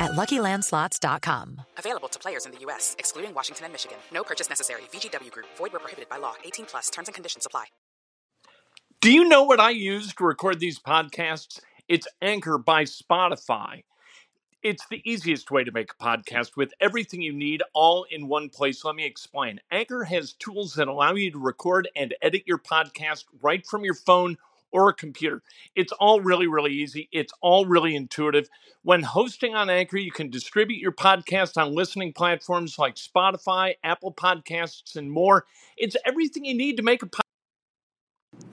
at 0.00 0.12
LuckyLandSlots.com. 0.12 1.60
Available 1.78 2.08
to 2.08 2.18
players 2.18 2.46
in 2.46 2.52
the 2.52 2.58
U.S., 2.60 2.96
excluding 2.98 3.34
Washington 3.34 3.66
and 3.66 3.72
Michigan. 3.72 3.98
No 4.12 4.22
purchase 4.22 4.48
necessary. 4.48 4.82
VGW 4.92 5.30
Group. 5.30 5.46
Void 5.56 5.72
where 5.72 5.80
prohibited 5.80 6.08
by 6.08 6.18
law. 6.18 6.34
18 6.44 6.66
plus. 6.66 6.90
Terms 6.90 7.08
and 7.08 7.14
conditions 7.14 7.46
apply. 7.46 7.66
Do 9.00 9.10
you 9.12 9.28
know 9.28 9.42
what 9.42 9.58
I 9.58 9.70
use 9.70 10.14
to 10.14 10.24
record 10.24 10.60
these 10.60 10.78
podcasts? 10.78 11.58
It's 11.88 12.06
Anchor 12.22 12.56
by 12.56 12.84
Spotify. 12.84 13.82
It's 14.62 14.86
the 14.86 15.02
easiest 15.04 15.50
way 15.50 15.64
to 15.64 15.72
make 15.72 15.90
a 15.90 16.04
podcast 16.04 16.56
with 16.56 16.72
everything 16.80 17.20
you 17.20 17.32
need 17.32 17.64
all 17.74 18.06
in 18.12 18.28
one 18.28 18.48
place. 18.48 18.84
Let 18.84 18.94
me 18.94 19.04
explain. 19.04 19.58
Anchor 19.72 20.04
has 20.04 20.34
tools 20.34 20.74
that 20.74 20.86
allow 20.86 21.14
you 21.14 21.32
to 21.32 21.38
record 21.40 21.88
and 21.96 22.14
edit 22.22 22.44
your 22.46 22.58
podcast 22.58 23.24
right 23.42 23.66
from 23.66 23.84
your 23.84 23.94
phone 23.94 24.38
or 24.72 24.88
a 24.88 24.94
computer. 24.94 25.42
It's 25.76 25.92
all 25.92 26.20
really, 26.20 26.46
really 26.46 26.72
easy. 26.72 27.08
It's 27.12 27.32
all 27.40 27.66
really 27.66 27.94
intuitive. 27.94 28.48
When 28.82 29.02
hosting 29.02 29.54
on 29.54 29.70
Anchor, 29.70 29.98
you 29.98 30.10
can 30.10 30.30
distribute 30.30 30.80
your 30.80 30.92
podcast 30.92 31.56
on 31.60 31.74
listening 31.74 32.12
platforms 32.12 32.78
like 32.78 32.96
Spotify, 32.96 33.74
Apple 33.84 34.12
Podcasts, 34.12 34.96
and 34.96 35.10
more. 35.10 35.46
It's 35.76 35.96
everything 36.04 36.44
you 36.44 36.54
need 36.54 36.76
to 36.78 36.82
make 36.82 37.02
a 37.02 37.06
podcast. 37.06 37.31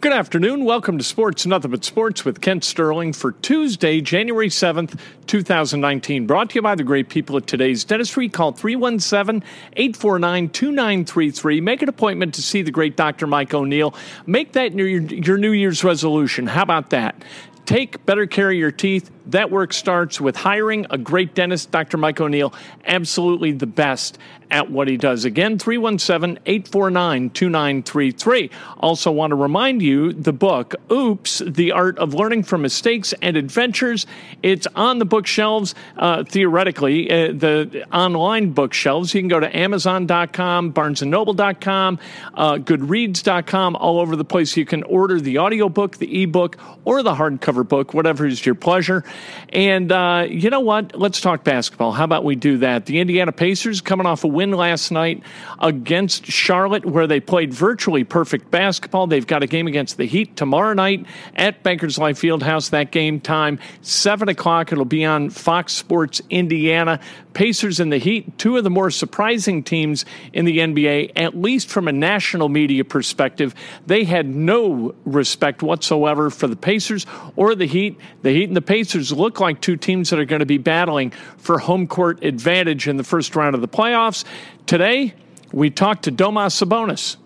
Good 0.02 0.14
afternoon. 0.14 0.64
Welcome 0.64 0.97
to 0.97 1.03
Sports 1.03 1.45
Nothing 1.45 1.72
But 1.72 1.83
Sports 1.83 2.23
with 2.23 2.39
Kent 2.39 2.64
Sterling 2.64 3.11
for 3.11 3.33
Tuesday, 3.33 4.00
January 4.00 4.47
7th, 4.47 4.97
2019. 5.28 6.25
Brought 6.25 6.52
to 6.52 6.55
you 6.55 6.61
by 6.61 6.75
the 6.75 6.86
great 6.86 7.09
people 7.09 7.36
at 7.36 7.47
today's 7.47 7.83
dentistry. 7.83 8.30
Call 8.30 8.53
317 8.53 9.44
849 9.73 10.50
2933. 10.52 11.59
Make 11.59 11.81
an 11.81 11.89
appointment 11.89 12.33
to 12.36 12.42
see 12.42 12.61
the 12.61 12.72
great 12.72 12.95
Dr. 12.95 13.27
Mike 13.27 13.53
O'Neill. 13.53 13.94
Make 14.25 14.53
that 14.53 14.73
your, 14.73 14.88
your 14.88 15.38
New 15.38 15.52
Year's 15.52 15.83
resolution. 15.83 16.47
How 16.47 16.64
about 16.64 16.92
that? 16.92 17.22
Take 17.66 18.05
better 18.05 18.25
care 18.25 18.52
of 18.52 18.55
your 18.55 18.72
teeth. 18.72 19.11
That 19.31 19.52
work 19.52 19.73
starts 19.73 20.19
with 20.19 20.35
hiring 20.35 20.88
a 20.89 20.97
great 20.97 21.35
dentist, 21.35 21.72
Dr. 21.72 21.97
Mike 21.97 22.19
O'Neill, 22.19 22.53
absolutely 22.85 23.52
the 23.52 23.67
best 23.67 24.17
at 24.52 24.71
what 24.71 24.88
he 24.88 24.97
does. 24.97 25.25
Again, 25.25 25.59
317 25.59 26.39
849 26.45 27.30
2933. 27.30 28.49
Also, 28.80 29.11
want 29.11 29.31
to 29.31 29.36
remind 29.36 29.81
you 29.81 30.13
the 30.13 30.33
book, 30.33 30.75
Oops, 30.91 31.39
The 31.45 31.71
Art 31.71 31.97
of 31.99 32.13
Learning 32.13 32.44
from 32.44 32.63
Mistakes 32.63 33.13
and 33.21 33.38
Adventures. 33.38 34.08
It's 34.41 34.67
on 34.75 34.99
the 34.99 35.05
bookshelves, 35.05 35.75
uh, 35.97 36.23
theoretically, 36.23 37.11
uh, 37.11 37.33
the 37.33 37.86
online 37.93 38.52
bookshelves. 38.52 39.14
You 39.14 39.21
can 39.21 39.27
go 39.27 39.39
to 39.39 39.55
Amazon.com, 39.55 40.73
BarnesandNoble.com, 40.73 41.99
uh, 42.33 42.54
Goodreads.com, 42.55 43.75
all 43.75 43.99
over 43.99 44.15
the 44.15 44.25
place. 44.25 44.58
You 44.58 44.65
can 44.65 44.83
order 44.83 45.20
the 45.20 45.37
audiobook, 45.39 45.98
the 45.98 46.23
ebook, 46.23 46.58
or 46.86 47.04
the 47.04 47.14
hardcover 47.14 47.67
book, 47.67 47.93
whatever 47.93 48.25
is 48.25 48.43
your 48.45 48.55
pleasure. 48.55 49.04
And 49.49 49.91
uh, 49.91 50.27
you 50.30 50.49
know 50.49 50.59
what? 50.59 50.97
Let's 50.97 51.21
talk 51.21 51.43
basketball. 51.43 51.91
How 51.91 52.03
about 52.03 52.23
we 52.23 52.35
do 52.35 52.57
that? 52.59 52.85
The 52.85 52.99
Indiana 52.99 53.31
Pacers 53.31 53.81
coming 53.81 54.05
off 54.05 54.23
a 54.23 54.27
win 54.27 54.52
last 54.52 54.91
night 54.91 55.23
against 55.59 56.25
Charlotte, 56.25 56.85
where 56.85 57.07
they 57.07 57.19
played 57.19 57.53
virtually 57.53 58.03
perfect 58.03 58.52
basketball. 58.52 59.07
They've 59.07 59.25
got 59.25 59.43
a 59.43 59.47
game 59.47 59.67
against 59.67 59.97
the 59.97 60.05
Heat 60.05 60.35
tomorrow 60.35 60.73
night 60.73 61.05
at 61.35 61.63
Bankers 61.63 61.97
Life 61.97 62.19
Fieldhouse. 62.21 62.69
That 62.69 62.91
game 62.91 63.19
time, 63.19 63.59
7 63.81 64.30
o'clock. 64.30 64.71
It'll 64.71 64.85
be 64.85 65.05
on 65.05 65.30
Fox 65.30 65.73
Sports 65.73 66.21
Indiana. 66.30 66.99
Pacers 67.33 67.80
and 67.80 67.91
the 67.91 67.97
Heat, 67.97 68.37
two 68.37 68.57
of 68.57 68.63
the 68.63 68.69
more 68.69 68.89
surprising 68.89 69.63
teams 69.63 70.03
in 70.33 70.45
the 70.45 70.57
NBA, 70.57 71.11
at 71.15 71.37
least 71.37 71.69
from 71.69 71.87
a 71.87 71.91
national 71.91 72.49
media 72.49 72.83
perspective. 72.83 73.53
They 73.86 74.03
had 74.03 74.27
no 74.27 74.95
respect 75.05 75.61
whatsoever 75.61 76.30
for 76.30 76.47
the 76.47 76.55
Pacers 76.55 77.05
or 77.36 77.55
the 77.55 77.65
Heat. 77.65 77.97
The 78.23 78.31
Heat 78.31 78.49
and 78.49 78.57
the 78.57 78.61
Pacers 78.61 79.08
look 79.11 79.39
like 79.39 79.61
two 79.61 79.75
teams 79.75 80.09
that 80.09 80.20
are 80.20 80.25
going 80.25 80.39
to 80.39 80.45
be 80.45 80.58
battling 80.58 81.11
for 81.37 81.59
home 81.59 81.87
court 81.87 82.23
advantage 82.23 82.87
in 82.87 82.97
the 82.97 83.03
first 83.03 83.36
round 83.36 83.55
of 83.55 83.61
the 83.61 83.67
playoffs. 83.67 84.23
Today, 84.65 85.14
we 85.52 85.70
talked 85.70 86.03
to 86.03 86.11
Domas 86.11 86.64
Sabonis. 86.64 87.17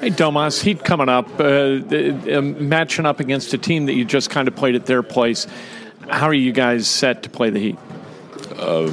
Hey, 0.00 0.10
Domas, 0.10 0.62
Heat 0.62 0.84
coming 0.84 1.08
up, 1.08 1.28
uh, 1.40 1.44
uh, 1.44 2.42
matching 2.42 3.06
up 3.06 3.20
against 3.20 3.54
a 3.54 3.58
team 3.58 3.86
that 3.86 3.94
you 3.94 4.04
just 4.04 4.28
kind 4.28 4.48
of 4.48 4.56
played 4.56 4.74
at 4.74 4.86
their 4.86 5.02
place. 5.02 5.46
How 6.10 6.26
are 6.26 6.34
you 6.34 6.52
guys 6.52 6.86
set 6.88 7.22
to 7.22 7.30
play 7.30 7.50
the 7.50 7.58
Heat? 7.58 7.78
Uh, 8.56 8.92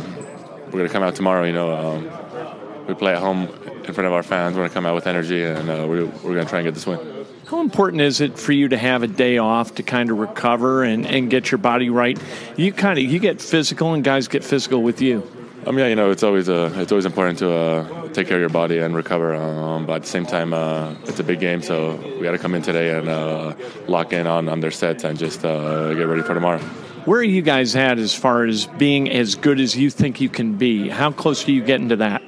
we're 0.66 0.72
going 0.72 0.88
to 0.88 0.90
come 0.90 1.04
out 1.04 1.16
tomorrow. 1.16 1.44
You 1.44 1.54
know, 1.54 1.74
um, 1.74 2.88
we 2.88 2.94
play 2.94 3.14
at 3.14 3.20
home 3.20 3.48
in 3.84 3.94
front 3.94 4.08
of 4.08 4.14
our 4.14 4.24
fans. 4.24 4.56
We're 4.56 4.62
going 4.62 4.70
to 4.70 4.74
come 4.74 4.86
out 4.86 4.96
with 4.96 5.08
energy, 5.08 5.44
and 5.44 5.70
uh, 5.70 5.86
we're, 5.88 6.06
we're 6.06 6.36
going 6.36 6.46
to 6.46 6.50
try 6.50 6.60
and 6.60 6.68
get 6.68 6.76
this 6.76 6.88
win. 6.88 7.21
How 7.52 7.60
important 7.60 8.02
is 8.02 8.22
it 8.22 8.40
for 8.40 8.54
you 8.54 8.70
to 8.70 8.78
have 8.78 9.04
a 9.04 9.08
day 9.08 9.38
off 9.38 9.76
to 9.76 9.84
kind 9.84 10.10
of 10.10 10.20
recover 10.20 10.86
and, 10.86 11.06
and 11.06 11.30
get 11.30 11.52
your 11.52 11.58
body 11.58 11.90
right? 11.90 12.18
You 12.56 12.72
kind 12.72 12.98
of 12.98 13.04
you 13.04 13.20
get 13.20 13.42
physical, 13.42 13.94
and 13.94 14.06
guys 14.06 14.30
get 14.30 14.46
physical 14.46 14.82
with 14.82 15.02
you. 15.02 15.30
Um, 15.66 15.78
yeah, 15.78 15.88
you 15.88 15.98
know, 15.98 16.12
it's 16.12 16.24
always 16.24 16.48
uh, 16.48 16.72
it's 16.78 16.94
always 16.94 17.04
important 17.04 17.40
to 17.40 17.52
uh, 17.52 18.08
take 18.14 18.30
care 18.30 18.38
of 18.38 18.40
your 18.40 18.50
body 18.50 18.78
and 18.78 18.96
recover. 18.96 19.36
Um, 19.36 19.86
but 19.86 19.98
at 19.98 20.02
the 20.04 20.08
same 20.08 20.26
time, 20.26 20.54
uh, 20.54 20.96
it's 21.04 21.20
a 21.20 21.26
big 21.26 21.42
game, 21.42 21.62
so 21.62 21.98
we 22.18 22.22
got 22.22 22.32
to 22.32 22.40
come 22.40 22.56
in 22.56 22.62
today 22.62 22.98
and 22.98 23.10
uh, 23.10 23.54
lock 23.86 24.14
in 24.14 24.28
on, 24.28 24.48
on 24.48 24.62
their 24.62 24.72
sets 24.72 25.04
and 25.04 25.20
just 25.20 25.44
uh, 25.44 25.94
get 25.94 26.08
ready 26.08 26.22
for 26.22 26.34
tomorrow. 26.34 26.60
Where 27.04 27.20
are 27.20 27.24
you 27.24 27.42
guys 27.42 27.76
at 27.76 28.00
as 28.00 28.16
far 28.16 28.46
as 28.46 28.66
being 28.66 29.10
as 29.10 29.36
good 29.36 29.60
as 29.60 29.76
you 29.76 29.90
think 29.90 30.22
you 30.22 30.30
can 30.30 30.54
be? 30.54 30.88
How 30.88 31.12
close 31.12 31.46
are 31.50 31.52
you 31.52 31.66
getting 31.66 31.90
to 31.90 31.98
that? 31.98 32.22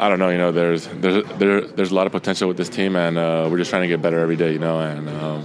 I 0.00 0.08
don't 0.08 0.18
know. 0.18 0.30
You 0.30 0.38
know, 0.38 0.50
there's 0.50 0.86
there's 0.86 1.26
there, 1.38 1.60
there's 1.60 1.90
a 1.90 1.94
lot 1.94 2.06
of 2.06 2.12
potential 2.12 2.48
with 2.48 2.56
this 2.56 2.70
team, 2.70 2.96
and 2.96 3.18
uh, 3.18 3.48
we're 3.50 3.58
just 3.58 3.68
trying 3.68 3.82
to 3.82 3.88
get 3.88 4.00
better 4.00 4.18
every 4.18 4.36
day. 4.36 4.50
You 4.50 4.58
know, 4.58 4.80
and 4.80 5.06
um, 5.10 5.44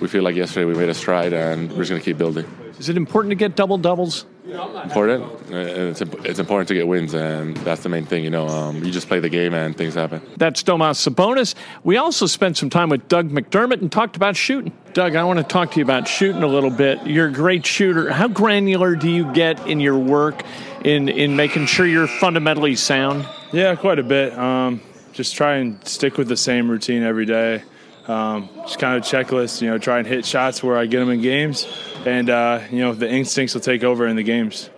we 0.00 0.08
feel 0.08 0.22
like 0.22 0.34
yesterday 0.34 0.64
we 0.64 0.74
made 0.74 0.88
a 0.88 0.94
stride, 0.94 1.34
and 1.34 1.70
we're 1.72 1.84
just 1.84 1.90
going 1.90 2.00
to 2.00 2.04
keep 2.04 2.16
building. 2.16 2.46
Is 2.78 2.88
it 2.88 2.96
important 2.96 3.30
to 3.30 3.34
get 3.34 3.56
double 3.56 3.76
doubles? 3.76 4.24
Important. 4.46 5.22
It's 5.50 6.00
it's 6.00 6.38
important 6.38 6.68
to 6.68 6.74
get 6.74 6.88
wins, 6.88 7.12
and 7.12 7.54
that's 7.58 7.82
the 7.82 7.90
main 7.90 8.06
thing. 8.06 8.24
You 8.24 8.30
know, 8.30 8.48
um, 8.48 8.82
you 8.82 8.90
just 8.90 9.06
play 9.06 9.20
the 9.20 9.28
game, 9.28 9.52
and 9.52 9.76
things 9.76 9.94
happen. 9.94 10.22
That's 10.38 10.62
Domas 10.62 11.06
Sabonis. 11.06 11.54
We 11.84 11.98
also 11.98 12.24
spent 12.24 12.56
some 12.56 12.70
time 12.70 12.88
with 12.88 13.06
Doug 13.06 13.28
McDermott 13.28 13.82
and 13.82 13.92
talked 13.92 14.16
about 14.16 14.34
shooting. 14.34 14.72
Doug, 14.94 15.14
I 15.14 15.24
want 15.24 15.40
to 15.40 15.44
talk 15.44 15.72
to 15.72 15.78
you 15.78 15.84
about 15.84 16.08
shooting 16.08 16.42
a 16.42 16.46
little 16.46 16.70
bit. 16.70 17.06
You're 17.06 17.28
a 17.28 17.32
great 17.32 17.66
shooter. 17.66 18.10
How 18.10 18.28
granular 18.28 18.96
do 18.96 19.10
you 19.10 19.30
get 19.34 19.64
in 19.66 19.78
your 19.78 19.98
work 19.98 20.42
in 20.86 21.10
in 21.10 21.36
making 21.36 21.66
sure 21.66 21.84
you're 21.84 22.06
fundamentally 22.06 22.76
sound? 22.76 23.26
Yeah, 23.52 23.74
quite 23.74 23.98
a 23.98 24.04
bit. 24.04 24.36
Um, 24.38 24.80
just 25.12 25.34
try 25.34 25.56
and 25.56 25.84
stick 25.86 26.16
with 26.16 26.28
the 26.28 26.36
same 26.36 26.70
routine 26.70 27.02
every 27.02 27.26
day. 27.26 27.62
Um, 28.06 28.48
just 28.62 28.78
kind 28.78 28.96
of 28.96 29.02
checklist, 29.02 29.60
you 29.60 29.68
know, 29.68 29.78
try 29.78 29.98
and 29.98 30.06
hit 30.06 30.24
shots 30.24 30.62
where 30.62 30.76
I 30.76 30.86
get 30.86 31.00
them 31.00 31.10
in 31.10 31.20
games, 31.20 31.66
and 32.06 32.30
uh, 32.30 32.60
you 32.70 32.78
know 32.78 32.94
the 32.94 33.08
instincts 33.08 33.54
will 33.54 33.60
take 33.60 33.84
over 33.84 34.06
in 34.06 34.16
the 34.16 34.22
games. 34.22 34.70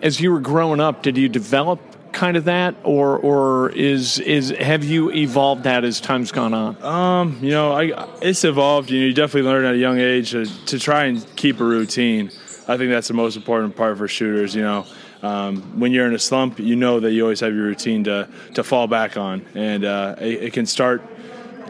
As 0.00 0.20
you 0.20 0.32
were 0.32 0.40
growing 0.40 0.80
up, 0.80 1.02
did 1.02 1.16
you 1.16 1.28
develop 1.28 1.80
kind 2.12 2.36
of 2.36 2.44
that, 2.44 2.74
or 2.84 3.18
or 3.18 3.70
is 3.70 4.18
is 4.20 4.50
have 4.50 4.84
you 4.84 5.10
evolved 5.10 5.64
that 5.64 5.84
as 5.84 6.00
time's 6.00 6.32
gone 6.32 6.54
on? 6.54 6.82
Um, 6.82 7.38
you 7.42 7.50
know, 7.50 7.72
I, 7.72 8.08
it's 8.20 8.44
evolved. 8.44 8.90
You 8.90 9.00
know, 9.00 9.06
you 9.06 9.14
definitely 9.14 9.50
learn 9.50 9.64
at 9.64 9.74
a 9.74 9.78
young 9.78 9.98
age 9.98 10.30
to, 10.32 10.46
to 10.66 10.78
try 10.78 11.04
and 11.04 11.24
keep 11.36 11.60
a 11.60 11.64
routine. 11.64 12.30
I 12.72 12.78
think 12.78 12.90
that's 12.90 13.08
the 13.08 13.14
most 13.14 13.36
important 13.36 13.76
part 13.76 13.98
for 13.98 14.08
shooters. 14.08 14.54
You 14.54 14.62
know, 14.62 14.86
um, 15.22 15.78
when 15.78 15.92
you're 15.92 16.06
in 16.06 16.14
a 16.14 16.18
slump, 16.18 16.58
you 16.58 16.74
know 16.74 17.00
that 17.00 17.12
you 17.12 17.22
always 17.22 17.40
have 17.40 17.54
your 17.54 17.64
routine 17.64 18.04
to 18.04 18.28
to 18.54 18.64
fall 18.64 18.86
back 18.86 19.16
on, 19.16 19.44
and 19.54 19.84
uh, 19.84 20.16
it, 20.18 20.44
it, 20.44 20.52
can 20.52 20.64
start 20.64 21.02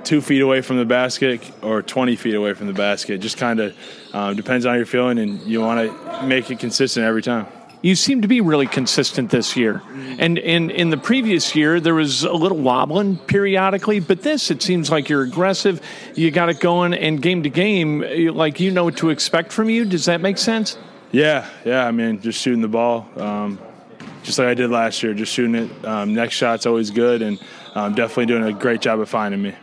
two 0.05 0.21
feet 0.21 0.41
away 0.43 0.61
from 0.61 0.77
the 0.79 0.85
basket 0.85 1.41
or 1.63 1.83
20 1.83 2.17
feet 2.17 2.35
away 2.35 2.55
from 2.55 2.67
the 2.67 2.73
basket. 2.73 3.21
Just 3.21 3.37
kind 3.37 3.61
of 3.61 3.77
um, 4.13 4.37
depends 4.37 4.65
on 4.65 4.71
how 4.71 4.77
you're 4.77 4.87
feeling, 4.87 5.19
and 5.19 5.41
you 5.43 5.61
want 5.61 5.91
to 5.91 6.27
make 6.27 6.51
it 6.51 6.59
consistent 6.61 7.05
every 7.05 7.23
time. 7.23 7.47
you 7.83 7.97
seem 7.97 8.23
to 8.23 8.29
be 8.29 8.41
really 8.41 8.67
consistent 8.67 9.31
this 9.31 9.57
year. 9.57 9.83
And 10.19 10.39
in, 10.39 10.71
in 10.71 10.91
the 10.91 10.97
previous 10.97 11.57
year, 11.57 11.81
there 11.81 11.95
was 11.95 12.23
a 12.23 12.33
little 12.33 12.59
wobbling 12.59 13.17
periodically, 13.19 13.99
but 13.99 14.23
this, 14.23 14.53
it 14.53 14.63
seems 14.63 14.89
like 14.89 15.09
you're 15.09 15.23
aggressive. 15.23 15.81
You 16.15 16.31
got 16.31 16.49
it 16.49 16.61
going, 16.61 16.95
and 16.95 17.21
game 17.21 17.43
to 17.43 17.51
game, 17.51 18.01
like 18.35 18.61
you 18.61 18.71
know 18.71 18.85
what 18.85 18.97
to 18.99 19.11
expect 19.11 19.53
from 19.53 19.69
you. 19.69 19.85
Does 19.85 20.05
that 20.05 20.21
make 20.21 20.39
sense? 20.39 20.79
Yeah, 21.13 21.49
yeah. 21.65 21.87
I 21.87 21.91
mean, 21.91 22.21
just 22.21 22.41
shooting 22.41 22.63
the 22.63 22.69
ball, 22.69 23.07
um, 23.17 23.59
just 24.23 24.39
like 24.39 24.49
I 24.49 24.55
did 24.55 24.71
last 24.71 25.03
year, 25.03 25.15
just 25.15 25.33
shooting 25.33 25.55
it. 25.55 25.85
Um, 25.85 26.15
next 26.15 26.35
shot's 26.35 26.67
always 26.67 26.91
good, 26.91 27.23
and 27.23 27.41
um, 27.75 27.95
definitely 27.95 28.27
doing 28.27 28.45
a 28.45 28.53
great 28.53 28.81
job 28.81 28.99
of 28.99 29.09
finding 29.09 29.43
me. 29.43 29.55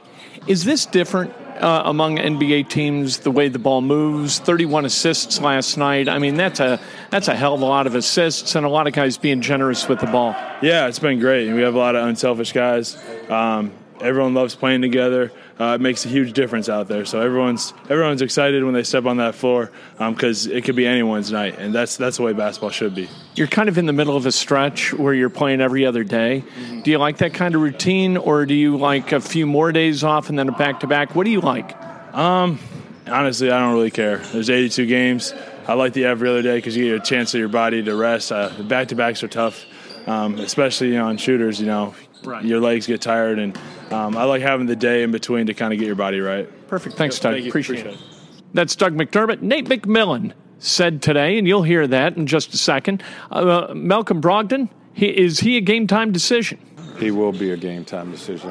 Is 0.47 0.63
this 0.63 0.85
different 0.85 1.33
uh, 1.59 1.83
among 1.85 2.17
NBA 2.17 2.69
teams 2.69 3.19
the 3.19 3.31
way 3.31 3.49
the 3.49 3.59
ball 3.59 3.81
moves. 3.81 4.39
31 4.39 4.85
assists 4.85 5.41
last 5.41 5.77
night. 5.77 6.07
I 6.07 6.17
mean, 6.17 6.35
that's 6.35 6.59
a 6.59 6.79
that's 7.09 7.27
a 7.27 7.35
hell 7.35 7.53
of 7.53 7.61
a 7.61 7.65
lot 7.65 7.87
of 7.87 7.95
assists 7.95 8.55
and 8.55 8.65
a 8.65 8.69
lot 8.69 8.87
of 8.87 8.93
guys 8.93 9.17
being 9.17 9.41
generous 9.41 9.87
with 9.87 9.99
the 9.99 10.07
ball. 10.07 10.35
Yeah, 10.61 10.87
it's 10.87 10.99
been 10.99 11.19
great. 11.19 11.51
We 11.51 11.61
have 11.61 11.75
a 11.75 11.77
lot 11.77 11.95
of 11.95 12.07
unselfish 12.07 12.53
guys. 12.53 12.97
Um, 13.29 13.73
everyone 14.01 14.33
loves 14.33 14.55
playing 14.55 14.81
together. 14.81 15.31
Uh, 15.59 15.75
it 15.75 15.81
makes 15.81 16.05
a 16.05 16.07
huge 16.07 16.31
difference 16.31 16.69
out 16.69 16.87
there. 16.87 17.03
So 17.03 17.19
everyone's 17.19 17.73
everyone's 17.89 18.21
excited 18.21 18.63
when 18.63 18.73
they 18.73 18.83
step 18.83 19.05
on 19.05 19.17
that 19.17 19.35
floor 19.35 19.71
because 19.97 20.47
um, 20.47 20.53
it 20.53 20.63
could 20.63 20.77
be 20.77 20.87
anyone's 20.87 21.33
night, 21.33 21.59
and 21.59 21.75
that's 21.75 21.97
that's 21.97 22.17
the 22.17 22.23
way 22.23 22.31
basketball 22.31 22.69
should 22.69 22.95
be. 22.95 23.09
You're 23.35 23.47
kind 23.47 23.67
of 23.67 23.77
in 23.77 23.85
the 23.85 23.93
middle 23.93 24.15
of 24.15 24.25
a 24.25 24.31
stretch 24.31 24.93
where 24.93 25.13
you're 25.13 25.29
playing 25.29 25.59
every 25.59 25.85
other 25.85 26.05
day. 26.05 26.43
Mm-hmm. 26.47 26.81
Do 26.81 26.91
you 26.91 26.97
like 26.97 27.17
that 27.17 27.33
kind 27.33 27.55
of 27.55 27.61
routine, 27.61 28.15
or 28.15 28.45
do 28.45 28.53
you 28.53 28.77
like 28.77 29.11
a 29.11 29.19
few 29.19 29.45
more 29.45 29.73
days 29.73 30.01
off 30.01 30.29
and 30.29 30.39
then 30.39 30.47
a 30.47 30.53
back 30.53 30.79
to 30.79 30.87
back? 30.87 31.13
What 31.13 31.25
do 31.25 31.31
you 31.31 31.41
like? 31.41 31.75
Um, 32.13 32.57
honestly, 33.05 33.51
I 33.51 33.59
don't 33.59 33.73
really 33.73 33.91
care. 33.91 34.17
There's 34.17 34.49
82 34.49 34.85
games. 34.85 35.33
I 35.67 35.73
like 35.73 35.91
the 35.93 36.05
every 36.05 36.29
other 36.29 36.41
day 36.41 36.57
because 36.57 36.75
you 36.75 36.85
get 36.85 37.01
a 37.01 37.05
chance 37.05 37.33
of 37.33 37.39
your 37.39 37.49
body 37.49 37.83
to 37.83 37.95
rest. 37.95 38.31
Uh, 38.31 38.47
the 38.47 38.63
back 38.63 38.87
to 38.87 38.95
backs 38.95 39.23
are 39.23 39.27
tough, 39.27 39.65
um, 40.07 40.39
especially 40.39 40.87
you 40.87 40.95
know, 40.95 41.07
on 41.07 41.17
shooters. 41.17 41.59
You 41.59 41.67
know, 41.67 41.95
right. 42.23 42.43
your 42.43 42.59
legs 42.59 42.87
get 42.87 43.01
tired 43.01 43.39
and 43.39 43.57
um, 43.91 44.15
I 44.15 44.23
like 44.23 44.41
having 44.41 44.67
the 44.67 44.75
day 44.75 45.03
in 45.03 45.11
between 45.11 45.47
to 45.47 45.53
kind 45.53 45.73
of 45.73 45.79
get 45.79 45.85
your 45.85 45.95
body 45.95 46.19
right. 46.19 46.47
Perfect. 46.67 46.95
Thanks, 46.95 47.17
Doug. 47.19 47.33
Thank 47.33 47.47
Appreciate, 47.47 47.79
Appreciate 47.79 47.99
it. 47.99 48.39
it. 48.39 48.43
That's 48.53 48.75
Doug 48.75 48.95
McDermott. 48.95 49.41
Nate 49.41 49.65
McMillan 49.65 50.33
said 50.59 51.01
today, 51.01 51.37
and 51.37 51.47
you'll 51.47 51.63
hear 51.63 51.87
that 51.87 52.17
in 52.17 52.27
just 52.27 52.53
a 52.53 52.57
second. 52.57 53.03
Uh, 53.31 53.73
Malcolm 53.73 54.21
Brogdon, 54.21 54.69
he, 54.93 55.07
is 55.07 55.39
he 55.39 55.57
a 55.57 55.61
game 55.61 55.87
time 55.87 56.11
decision? 56.11 56.59
He 56.99 57.11
will 57.11 57.31
be 57.31 57.51
a 57.51 57.57
game 57.57 57.85
time 57.85 58.11
decision. 58.11 58.49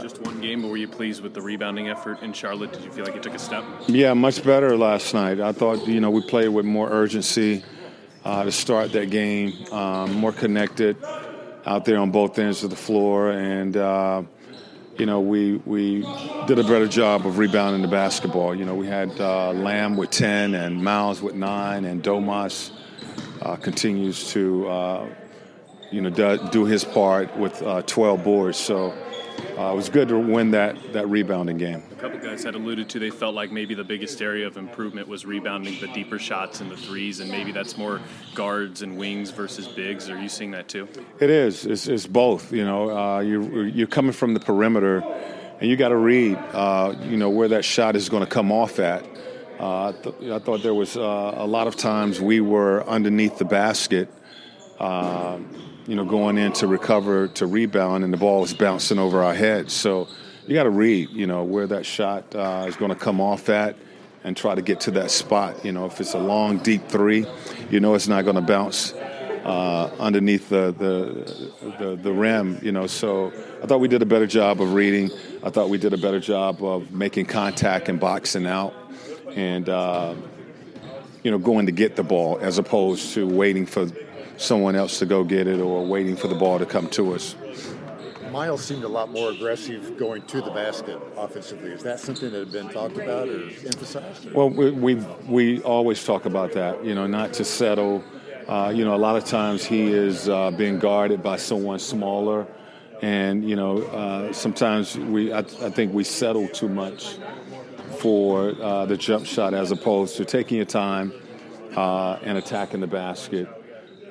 Just 0.00 0.20
one 0.22 0.40
game, 0.40 0.62
but 0.62 0.68
were 0.68 0.76
you 0.76 0.88
pleased 0.88 1.22
with 1.22 1.32
the 1.32 1.40
rebounding 1.40 1.88
effort 1.88 2.22
in 2.22 2.32
Charlotte? 2.32 2.72
Did 2.72 2.82
you 2.82 2.90
feel 2.90 3.04
like 3.04 3.16
it 3.16 3.22
took 3.22 3.34
a 3.34 3.38
step? 3.38 3.64
Yeah, 3.86 4.12
much 4.14 4.42
better 4.42 4.76
last 4.76 5.14
night. 5.14 5.40
I 5.40 5.52
thought, 5.52 5.86
you 5.86 6.00
know, 6.00 6.10
we 6.10 6.22
played 6.22 6.48
with 6.48 6.66
more 6.66 6.90
urgency 6.90 7.64
uh, 8.24 8.44
to 8.44 8.52
start 8.52 8.92
that 8.92 9.10
game, 9.10 9.52
um, 9.72 10.12
more 10.14 10.32
connected 10.32 10.96
out 11.66 11.84
there 11.84 11.98
on 11.98 12.10
both 12.10 12.38
ends 12.38 12.62
of 12.64 12.70
the 12.70 12.76
floor, 12.76 13.30
and 13.30 13.76
uh, 13.76 14.22
you 14.98 15.06
know 15.06 15.20
we 15.20 15.56
we 15.64 16.06
did 16.46 16.58
a 16.58 16.64
better 16.64 16.86
job 16.86 17.26
of 17.26 17.38
rebounding 17.38 17.82
the 17.82 17.88
basketball. 17.88 18.54
You 18.54 18.64
know 18.64 18.74
we 18.74 18.86
had 18.86 19.10
uh, 19.20 19.52
Lamb 19.52 19.96
with 19.96 20.10
ten 20.10 20.54
and 20.54 20.82
Myles 20.82 21.22
with 21.22 21.34
nine, 21.34 21.84
and 21.84 22.02
Domas 22.02 22.70
uh, 23.42 23.56
continues 23.56 24.32
to 24.32 24.68
uh, 24.68 25.06
you 25.94 26.00
know 26.00 26.10
do, 26.10 26.38
do, 26.50 26.64
his 26.64 26.84
part 26.84 27.36
with 27.36 27.62
uh, 27.62 27.82
12 27.82 28.24
boards. 28.24 28.58
So 28.58 28.90
uh, 29.56 29.72
it 29.72 29.76
was 29.76 29.88
good 29.88 30.08
to 30.08 30.18
win 30.18 30.50
that 30.50 30.92
that 30.92 31.08
rebounding 31.08 31.56
game. 31.56 31.82
A 31.92 31.94
couple 31.94 32.18
guys 32.18 32.42
had 32.42 32.54
alluded 32.54 32.88
to 32.90 32.98
they 32.98 33.10
felt 33.10 33.34
like 33.34 33.52
maybe 33.52 33.74
the 33.74 33.84
biggest 33.84 34.20
area 34.20 34.46
of 34.46 34.56
improvement 34.56 35.06
was 35.06 35.24
rebounding 35.24 35.78
the 35.80 35.86
deeper 35.88 36.18
shots 36.18 36.60
and 36.60 36.70
the 36.70 36.76
threes, 36.76 37.20
and 37.20 37.30
maybe 37.30 37.52
that's 37.52 37.78
more 37.78 38.00
guards 38.34 38.82
and 38.82 38.98
wings 38.98 39.30
versus 39.30 39.68
bigs. 39.68 40.10
Are 40.10 40.20
you 40.20 40.28
seeing 40.28 40.50
that 40.50 40.68
too? 40.68 40.88
It 41.20 41.30
is. 41.30 41.64
It's, 41.64 41.86
it's 41.86 42.06
both. 42.06 42.52
You 42.52 42.64
know, 42.64 42.90
uh, 42.90 43.20
you 43.20 43.62
you're 43.62 43.86
coming 43.86 44.12
from 44.12 44.34
the 44.34 44.40
perimeter, 44.40 45.02
and 45.60 45.70
you 45.70 45.76
got 45.76 45.90
to 45.90 45.96
read. 45.96 46.36
Uh, 46.52 46.94
you 47.02 47.16
know 47.16 47.30
where 47.30 47.48
that 47.48 47.64
shot 47.64 47.94
is 47.94 48.08
going 48.08 48.24
to 48.24 48.30
come 48.30 48.50
off 48.50 48.80
at. 48.80 49.04
Uh, 49.60 49.88
I, 49.88 49.92
th- 49.92 50.32
I, 50.32 50.40
thought 50.40 50.64
there 50.64 50.74
was 50.74 50.96
uh, 50.96 51.00
a 51.36 51.46
lot 51.46 51.68
of 51.68 51.76
times 51.76 52.20
we 52.20 52.40
were 52.40 52.84
underneath 52.88 53.38
the 53.38 53.44
basket. 53.44 54.08
Uh, 54.80 55.38
you 55.86 55.94
know, 55.94 56.04
going 56.04 56.38
in 56.38 56.52
to 56.52 56.66
recover, 56.66 57.28
to 57.28 57.46
rebound, 57.46 58.04
and 58.04 58.12
the 58.12 58.16
ball 58.16 58.40
was 58.40 58.54
bouncing 58.54 58.98
over 58.98 59.22
our 59.22 59.34
heads. 59.34 59.72
So 59.72 60.08
you 60.46 60.54
got 60.54 60.64
to 60.64 60.70
read, 60.70 61.10
you 61.10 61.26
know, 61.26 61.44
where 61.44 61.66
that 61.66 61.84
shot 61.84 62.34
uh, 62.34 62.64
is 62.68 62.76
going 62.76 62.90
to 62.90 62.96
come 62.96 63.20
off 63.20 63.48
at 63.48 63.76
and 64.22 64.36
try 64.36 64.54
to 64.54 64.62
get 64.62 64.80
to 64.80 64.90
that 64.92 65.10
spot. 65.10 65.64
You 65.64 65.72
know, 65.72 65.86
if 65.86 66.00
it's 66.00 66.14
a 66.14 66.18
long, 66.18 66.58
deep 66.58 66.88
three, 66.88 67.26
you 67.70 67.80
know 67.80 67.94
it's 67.94 68.08
not 68.08 68.24
going 68.24 68.36
to 68.36 68.42
bounce 68.42 68.94
uh, 69.44 69.90
underneath 69.98 70.48
the, 70.48 70.74
the, 70.78 71.76
the, 71.78 71.96
the, 71.96 72.12
rim, 72.12 72.58
you 72.62 72.72
know. 72.72 72.86
So 72.86 73.32
I 73.62 73.66
thought 73.66 73.80
we 73.80 73.88
did 73.88 74.00
a 74.00 74.06
better 74.06 74.26
job 74.26 74.62
of 74.62 74.72
reading. 74.72 75.10
I 75.42 75.50
thought 75.50 75.68
we 75.68 75.76
did 75.76 75.92
a 75.92 75.98
better 75.98 76.20
job 76.20 76.64
of 76.64 76.90
making 76.92 77.26
contact 77.26 77.90
and 77.90 78.00
boxing 78.00 78.46
out 78.46 78.74
and, 79.36 79.68
uh, 79.68 80.14
you 81.22 81.30
know, 81.30 81.38
going 81.38 81.66
to 81.66 81.72
get 81.72 81.96
the 81.96 82.02
ball 82.02 82.38
as 82.40 82.56
opposed 82.56 83.12
to 83.14 83.26
waiting 83.26 83.66
for 83.66 83.86
someone 84.36 84.76
else 84.76 84.98
to 84.98 85.06
go 85.06 85.24
get 85.24 85.46
it 85.46 85.60
or 85.60 85.86
waiting 85.86 86.16
for 86.16 86.28
the 86.28 86.34
ball 86.34 86.58
to 86.58 86.66
come 86.66 86.88
to 86.90 87.14
us. 87.14 87.36
Myles 88.34 88.64
seemed 88.64 88.82
a 88.82 88.88
lot 88.88 89.10
more 89.10 89.30
aggressive 89.30 89.96
going 89.96 90.22
to 90.22 90.40
the 90.40 90.50
basket 90.50 91.00
offensively. 91.16 91.70
Is 91.70 91.84
that 91.84 92.00
something 92.00 92.32
that 92.32 92.38
had 92.40 92.50
been 92.50 92.68
talked 92.68 92.96
about 92.96 93.28
or 93.28 93.44
emphasized? 93.44 94.32
Well, 94.32 94.50
we, 94.50 94.72
we, 94.72 94.94
we 95.28 95.62
always 95.62 96.04
talk 96.04 96.24
about 96.24 96.52
that, 96.54 96.84
you 96.84 96.96
know, 96.96 97.06
not 97.06 97.32
to 97.34 97.44
settle. 97.44 98.02
Uh, 98.48 98.72
you 98.74 98.84
know, 98.84 98.96
a 98.96 98.98
lot 98.98 99.14
of 99.14 99.24
times 99.24 99.64
he 99.64 99.92
is 99.92 100.28
uh, 100.28 100.50
being 100.50 100.80
guarded 100.80 101.22
by 101.22 101.36
someone 101.36 101.78
smaller. 101.78 102.44
And, 103.02 103.48
you 103.48 103.54
know, 103.54 103.82
uh, 103.82 104.32
sometimes 104.32 104.98
we, 104.98 105.32
I, 105.32 105.38
I, 105.38 105.70
think 105.70 105.94
we 105.94 106.02
settle 106.02 106.48
too 106.48 106.68
much 106.68 107.18
for 107.98 108.52
uh, 108.60 108.86
the 108.86 108.96
jump 108.96 109.26
shot 109.26 109.54
as 109.54 109.70
opposed 109.70 110.16
to 110.16 110.24
taking 110.24 110.56
your 110.56 110.66
time 110.66 111.12
uh, 111.76 112.18
and 112.22 112.36
attacking 112.36 112.80
the 112.80 112.88
basket 112.88 113.48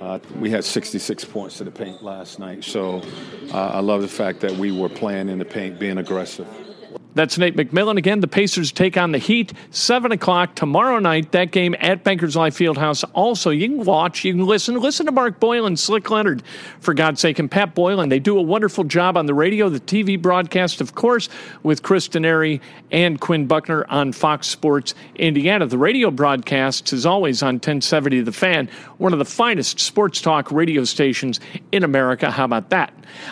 uh, 0.01 0.19
we 0.39 0.49
had 0.49 0.63
66 0.63 1.25
points 1.25 1.57
to 1.57 1.63
the 1.63 1.71
paint 1.71 2.03
last 2.03 2.39
night, 2.39 2.63
so 2.63 3.01
uh, 3.51 3.57
I 3.57 3.79
love 3.79 4.01
the 4.01 4.07
fact 4.07 4.41
that 4.41 4.51
we 4.53 4.71
were 4.71 4.89
playing 4.89 5.29
in 5.29 5.39
the 5.39 5.45
paint, 5.45 5.79
being 5.79 5.97
aggressive. 5.97 6.47
That's 7.15 7.37
Nate 7.37 7.55
McMillan. 7.55 7.97
Again, 7.97 8.21
the 8.21 8.27
Pacers 8.27 8.71
take 8.71 8.97
on 8.97 9.11
the 9.11 9.19
Heat, 9.19 9.53
7 9.69 10.11
o'clock 10.11 10.55
tomorrow 10.55 10.97
night. 10.97 11.31
That 11.31 11.51
game 11.51 11.75
at 11.79 12.03
Bankers 12.03 12.35
Life 12.35 12.57
Fieldhouse. 12.57 13.03
Also, 13.13 13.51
you 13.51 13.67
can 13.67 13.85
watch, 13.85 14.25
you 14.25 14.33
can 14.33 14.45
listen. 14.45 14.79
Listen 14.79 15.05
to 15.05 15.11
Mark 15.11 15.39
Boylan, 15.39 15.77
Slick 15.77 16.09
Leonard, 16.09 16.41
for 16.79 16.95
God's 16.95 17.21
sake, 17.21 17.37
and 17.37 17.51
Pat 17.51 17.75
Boylan. 17.75 18.09
They 18.09 18.17
do 18.17 18.37
a 18.39 18.41
wonderful 18.41 18.83
job 18.83 19.15
on 19.15 19.27
the 19.27 19.33
radio, 19.35 19.69
the 19.69 19.79
TV 19.79 20.19
broadcast, 20.19 20.81
of 20.81 20.95
course, 20.95 21.29
with 21.61 21.83
Chris 21.83 22.07
Denari 22.07 22.59
and 22.91 23.21
Quinn 23.21 23.45
Buckner 23.45 23.85
on 23.89 24.11
Fox 24.11 24.47
Sports 24.47 24.95
Indiana. 25.15 25.67
The 25.67 25.77
radio 25.77 26.09
broadcast 26.09 26.93
is 26.93 27.05
always 27.05 27.43
on 27.43 27.55
1070 27.55 28.21
The 28.21 28.31
Fan, 28.31 28.69
one 28.97 29.13
of 29.13 29.19
the 29.19 29.25
finest 29.25 29.79
sports 29.79 30.19
talk 30.19 30.51
radio 30.51 30.83
stations 30.83 31.39
in 31.71 31.83
America. 31.83 32.31
How 32.31 32.45
about 32.45 32.71
that? 32.71 32.91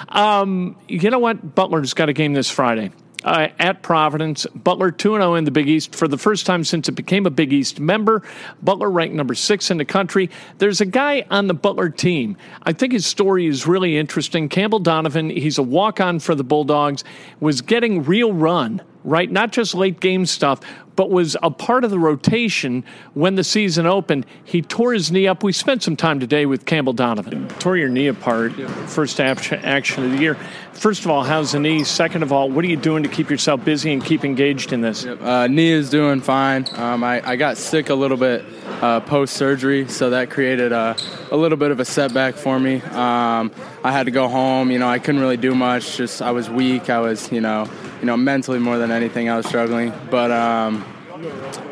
Um, 0.09 0.75
you 0.87 1.09
know 1.09 1.19
what? 1.19 1.55
Butler's 1.55 1.95
got 1.95 2.09
a 2.09 2.13
game 2.13 2.33
this 2.33 2.49
Friday 2.49 2.91
uh, 3.23 3.49
at 3.59 3.81
Providence. 3.81 4.45
Butler 4.55 4.91
2 4.91 5.15
0 5.15 5.35
in 5.35 5.43
the 5.43 5.51
Big 5.51 5.67
East 5.67 5.95
for 5.95 6.07
the 6.07 6.17
first 6.17 6.45
time 6.45 6.63
since 6.63 6.89
it 6.89 6.93
became 6.93 7.25
a 7.25 7.29
Big 7.29 7.53
East 7.53 7.79
member. 7.79 8.23
Butler 8.61 8.89
ranked 8.89 9.15
number 9.15 9.35
six 9.35 9.71
in 9.71 9.77
the 9.77 9.85
country. 9.85 10.29
There's 10.57 10.81
a 10.81 10.85
guy 10.85 11.25
on 11.29 11.47
the 11.47 11.53
Butler 11.53 11.89
team. 11.89 12.37
I 12.63 12.73
think 12.73 12.93
his 12.93 13.05
story 13.05 13.47
is 13.47 13.67
really 13.67 13.97
interesting. 13.97 14.49
Campbell 14.49 14.79
Donovan, 14.79 15.29
he's 15.29 15.57
a 15.57 15.63
walk 15.63 15.99
on 15.99 16.19
for 16.19 16.35
the 16.35 16.43
Bulldogs, 16.43 17.03
was 17.39 17.61
getting 17.61 18.03
real 18.03 18.33
run 18.33 18.81
right? 19.03 19.29
Not 19.29 19.51
just 19.51 19.73
late 19.73 19.99
game 19.99 20.25
stuff, 20.25 20.61
but 20.95 21.09
was 21.09 21.37
a 21.41 21.49
part 21.49 21.83
of 21.83 21.91
the 21.91 21.99
rotation 21.99 22.83
when 23.13 23.35
the 23.35 23.43
season 23.43 23.85
opened. 23.85 24.25
He 24.43 24.61
tore 24.61 24.93
his 24.93 25.11
knee 25.11 25.27
up. 25.27 25.43
We 25.43 25.51
spent 25.51 25.83
some 25.83 25.95
time 25.95 26.19
today 26.19 26.45
with 26.45 26.65
Campbell 26.65 26.93
Donovan. 26.93 27.47
Tore 27.59 27.77
your 27.77 27.89
knee 27.89 28.07
apart, 28.07 28.53
first 28.87 29.19
action 29.19 30.03
of 30.03 30.11
the 30.11 30.17
year. 30.17 30.37
First 30.73 31.05
of 31.05 31.11
all, 31.11 31.23
how's 31.23 31.51
the 31.51 31.59
knee? 31.59 31.83
Second 31.83 32.23
of 32.23 32.31
all, 32.31 32.49
what 32.49 32.65
are 32.65 32.67
you 32.67 32.75
doing 32.75 33.03
to 33.03 33.09
keep 33.09 33.29
yourself 33.29 33.63
busy 33.63 33.93
and 33.93 34.03
keep 34.03 34.25
engaged 34.25 34.73
in 34.73 34.81
this? 34.81 35.05
Uh, 35.05 35.47
knee 35.47 35.71
is 35.71 35.89
doing 35.89 36.21
fine. 36.21 36.67
Um, 36.73 37.03
I, 37.03 37.21
I, 37.27 37.35
got 37.35 37.57
sick 37.57 37.89
a 37.89 37.95
little 37.95 38.17
bit 38.17 38.43
uh, 38.81 38.99
post 39.01 39.35
surgery, 39.35 39.87
so 39.87 40.09
that 40.09 40.29
created 40.29 40.71
a, 40.71 40.95
a, 41.29 41.37
little 41.37 41.57
bit 41.57 41.71
of 41.71 41.79
a 41.79 41.85
setback 41.85 42.35
for 42.35 42.59
me. 42.59 42.81
Um, 42.81 43.51
I 43.83 43.91
had 43.91 44.05
to 44.05 44.11
go 44.11 44.27
home. 44.27 44.71
You 44.71 44.79
know, 44.79 44.87
I 44.87 44.97
couldn't 44.97 45.21
really 45.21 45.37
do 45.37 45.53
much. 45.53 45.97
Just 45.97 46.21
I 46.21 46.31
was 46.31 46.49
weak. 46.49 46.89
I 46.89 46.99
was, 46.99 47.31
you 47.31 47.41
know, 47.41 47.69
you 48.01 48.07
know, 48.07 48.17
mentally 48.17 48.59
more 48.59 48.77
than 48.79 48.91
anything, 48.91 49.29
I 49.29 49.37
was 49.37 49.45
struggling. 49.45 49.93
But 50.09 50.31
um, 50.31 50.83